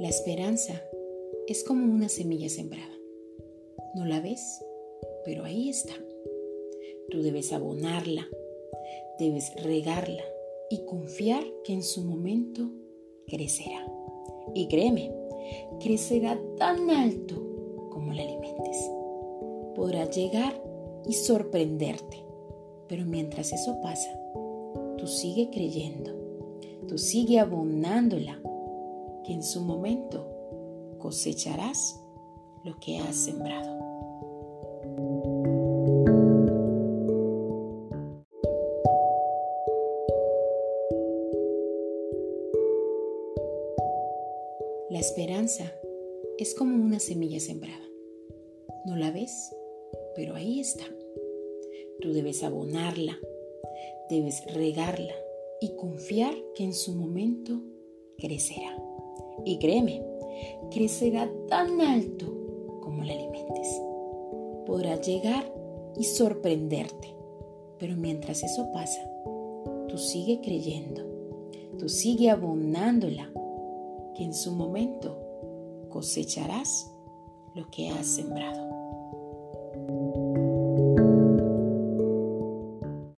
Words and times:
La 0.00 0.08
esperanza 0.08 0.82
es 1.46 1.62
como 1.62 1.84
una 1.84 2.08
semilla 2.08 2.48
sembrada. 2.48 2.98
No 3.94 4.04
la 4.04 4.20
ves, 4.20 4.64
pero 5.24 5.44
ahí 5.44 5.68
está. 5.68 5.94
Tú 7.10 7.22
debes 7.22 7.52
abonarla, 7.52 8.26
debes 9.20 9.54
regarla 9.62 10.24
y 10.68 10.84
confiar 10.84 11.44
que 11.62 11.74
en 11.74 11.84
su 11.84 12.02
momento 12.02 12.72
crecerá. 13.28 13.86
Y 14.52 14.66
créeme, 14.66 15.12
crecerá 15.78 16.40
tan 16.56 16.90
alto 16.90 17.36
como 17.90 18.12
la 18.12 18.22
alimentes. 18.22 18.90
Podrá 19.76 20.10
llegar 20.10 20.60
y 21.06 21.12
sorprenderte, 21.12 22.24
pero 22.88 23.04
mientras 23.04 23.52
eso 23.52 23.80
pasa, 23.80 24.10
tú 24.98 25.06
sigue 25.06 25.50
creyendo, 25.50 26.10
tú 26.88 26.98
sigue 26.98 27.38
abonándola, 27.38 28.40
que 29.24 29.32
en 29.32 29.42
su 29.42 29.62
momento 29.62 30.96
cosecharás 30.98 32.00
lo 32.64 32.78
que 32.78 32.98
has 32.98 33.16
sembrado. 33.16 33.74
La 44.90 45.00
esperanza 45.00 45.72
es 46.38 46.54
como 46.54 46.76
una 46.76 47.00
semilla 47.00 47.40
sembrada. 47.40 47.88
No 48.86 48.96
la 48.96 49.10
ves, 49.10 49.54
pero 50.14 50.34
ahí 50.34 50.60
está. 50.60 50.84
Tú 52.00 52.12
debes 52.12 52.42
abonarla, 52.42 53.18
debes 54.08 54.44
regarla 54.54 55.14
y 55.60 55.74
confiar 55.76 56.34
que 56.54 56.64
en 56.64 56.74
su 56.74 56.94
momento 56.94 57.60
crecerá. 58.18 58.83
Y 59.44 59.58
créeme, 59.58 60.02
crecerá 60.70 61.30
tan 61.48 61.80
alto 61.80 62.26
como 62.80 63.02
la 63.02 63.12
alimentes. 63.12 63.80
Podrá 64.66 65.00
llegar 65.00 65.52
y 65.96 66.04
sorprenderte, 66.04 67.14
pero 67.78 67.96
mientras 67.96 68.42
eso 68.42 68.70
pasa, 68.72 69.00
tú 69.88 69.98
sigue 69.98 70.40
creyendo, 70.40 71.02
tú 71.78 71.88
sigue 71.88 72.30
abonándola, 72.30 73.30
que 74.16 74.24
en 74.24 74.34
su 74.34 74.52
momento 74.52 75.18
cosecharás 75.90 76.90
lo 77.54 77.70
que 77.70 77.90
has 77.90 78.06
sembrado. 78.06 78.64